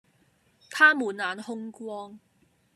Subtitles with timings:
[0.71, 2.19] 他滿眼兇光，